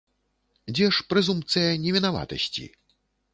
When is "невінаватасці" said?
1.85-2.65